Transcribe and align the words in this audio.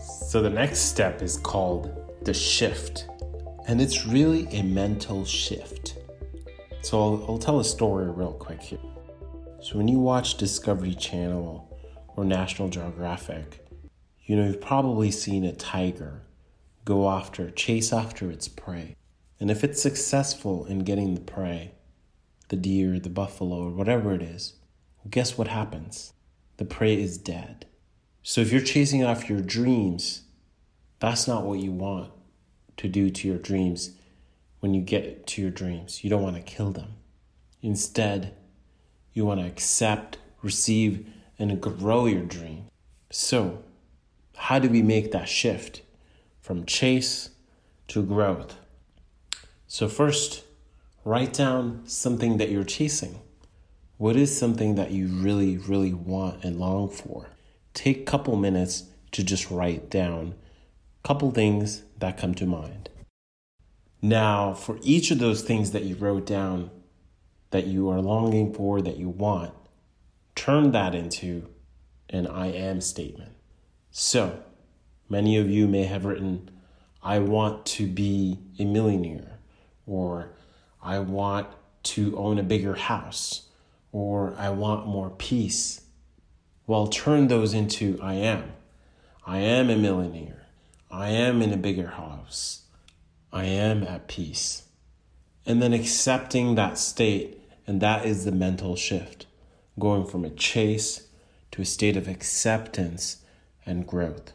So 0.00 0.40
the 0.40 0.48
next 0.48 0.78
step 0.80 1.20
is 1.20 1.36
called 1.36 1.94
the 2.22 2.32
shift, 2.32 3.06
and 3.66 3.82
it's 3.82 4.06
really 4.06 4.46
a 4.46 4.62
mental 4.62 5.26
shift. 5.26 5.98
So 6.80 6.98
I'll, 6.98 7.24
I'll 7.28 7.38
tell 7.38 7.60
a 7.60 7.64
story 7.64 8.08
real 8.10 8.32
quick 8.32 8.62
here. 8.62 8.78
So 9.60 9.76
when 9.76 9.88
you 9.88 9.98
watch 9.98 10.38
Discovery 10.38 10.94
Channel 10.94 11.78
or 12.16 12.24
National 12.24 12.68
Geographic, 12.70 13.66
you 14.24 14.36
know 14.36 14.46
you've 14.46 14.60
probably 14.62 15.10
seen 15.10 15.44
a 15.44 15.52
tiger 15.52 16.22
go 16.86 17.10
after, 17.10 17.50
chase 17.50 17.92
after 17.92 18.30
its 18.30 18.48
prey. 18.48 18.96
And 19.38 19.50
if 19.50 19.62
it's 19.62 19.82
successful 19.82 20.64
in 20.64 20.80
getting 20.80 21.14
the 21.14 21.20
prey, 21.20 21.72
the 22.48 22.56
deer, 22.56 22.98
the 22.98 23.10
buffalo, 23.10 23.66
or 23.66 23.70
whatever 23.70 24.14
it 24.14 24.22
is, 24.22 24.54
guess 25.10 25.36
what 25.36 25.48
happens? 25.48 26.14
The 26.56 26.64
prey 26.64 27.00
is 27.00 27.18
dead. 27.18 27.66
So 28.30 28.40
if 28.40 28.52
you're 28.52 28.60
chasing 28.60 29.02
after 29.02 29.32
your 29.32 29.42
dreams, 29.42 30.22
that's 31.00 31.26
not 31.26 31.42
what 31.42 31.58
you 31.58 31.72
want 31.72 32.12
to 32.76 32.86
do 32.86 33.10
to 33.10 33.26
your 33.26 33.38
dreams 33.38 33.90
when 34.60 34.72
you 34.72 34.82
get 34.82 35.26
to 35.26 35.42
your 35.42 35.50
dreams. 35.50 36.04
You 36.04 36.10
don't 36.10 36.22
want 36.22 36.36
to 36.36 36.42
kill 36.42 36.70
them. 36.70 36.92
Instead, 37.60 38.36
you 39.12 39.24
want 39.24 39.40
to 39.40 39.46
accept, 39.48 40.18
receive, 40.42 41.08
and 41.40 41.60
grow 41.60 42.06
your 42.06 42.22
dream. 42.22 42.66
So, 43.10 43.64
how 44.36 44.60
do 44.60 44.68
we 44.68 44.80
make 44.80 45.10
that 45.10 45.28
shift 45.28 45.82
from 46.40 46.66
chase 46.66 47.30
to 47.88 48.00
growth? 48.00 48.54
So, 49.66 49.88
first, 49.88 50.44
write 51.04 51.32
down 51.32 51.82
something 51.84 52.36
that 52.36 52.50
you're 52.50 52.62
chasing. 52.62 53.22
What 53.96 54.14
is 54.14 54.38
something 54.38 54.76
that 54.76 54.92
you 54.92 55.08
really, 55.08 55.56
really 55.56 55.92
want 55.92 56.44
and 56.44 56.60
long 56.60 56.88
for? 56.90 57.26
Take 57.74 58.00
a 58.00 58.04
couple 58.04 58.36
minutes 58.36 58.84
to 59.12 59.24
just 59.24 59.50
write 59.50 59.90
down 59.90 60.34
a 61.02 61.08
couple 61.08 61.30
things 61.30 61.82
that 61.98 62.18
come 62.18 62.34
to 62.36 62.46
mind. 62.46 62.88
Now, 64.02 64.54
for 64.54 64.78
each 64.82 65.10
of 65.10 65.18
those 65.18 65.42
things 65.42 65.72
that 65.72 65.84
you 65.84 65.94
wrote 65.94 66.26
down 66.26 66.70
that 67.50 67.66
you 67.66 67.88
are 67.90 68.00
longing 68.00 68.54
for, 68.54 68.80
that 68.80 68.96
you 68.96 69.08
want, 69.08 69.52
turn 70.34 70.72
that 70.72 70.94
into 70.94 71.48
an 72.08 72.26
I 72.26 72.52
am 72.52 72.80
statement. 72.80 73.32
So, 73.90 74.42
many 75.08 75.36
of 75.36 75.50
you 75.50 75.66
may 75.66 75.84
have 75.84 76.04
written, 76.04 76.50
I 77.02 77.18
want 77.18 77.66
to 77.66 77.86
be 77.86 78.38
a 78.58 78.64
millionaire 78.64 79.38
or 79.86 80.30
I 80.82 81.00
want 81.00 81.48
to 81.82 82.16
own 82.16 82.38
a 82.38 82.42
bigger 82.42 82.74
house, 82.74 83.48
or 83.92 84.34
I 84.38 84.50
want 84.50 84.86
more 84.86 85.10
peace. 85.10 85.82
Well, 86.70 86.86
turn 86.86 87.26
those 87.26 87.52
into 87.52 87.98
I 88.00 88.14
am. 88.14 88.52
I 89.26 89.38
am 89.38 89.70
a 89.70 89.76
millionaire. 89.76 90.46
I 90.88 91.08
am 91.08 91.42
in 91.42 91.52
a 91.52 91.56
bigger 91.56 91.88
house. 91.88 92.62
I 93.32 93.46
am 93.46 93.82
at 93.82 94.06
peace. 94.06 94.68
And 95.44 95.60
then 95.60 95.72
accepting 95.72 96.54
that 96.54 96.78
state, 96.78 97.42
and 97.66 97.80
that 97.80 98.06
is 98.06 98.24
the 98.24 98.30
mental 98.30 98.76
shift, 98.76 99.26
going 99.80 100.06
from 100.06 100.24
a 100.24 100.30
chase 100.30 101.08
to 101.50 101.62
a 101.62 101.64
state 101.64 101.96
of 101.96 102.06
acceptance 102.06 103.24
and 103.66 103.84
growth. 103.84 104.32